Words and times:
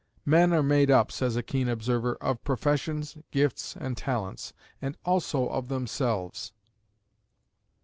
"Men 0.25 0.51
are 0.51 0.63
made 0.63 0.89
up," 0.89 1.11
says 1.11 1.35
a 1.35 1.43
keen 1.43 1.69
observer, 1.69 2.15
"of 2.21 2.43
professions, 2.43 3.17
gifts, 3.29 3.75
and 3.79 3.95
talents; 3.95 4.51
and 4.81 4.97
also 5.05 5.47
of 5.49 5.67
themselves." 5.67 6.53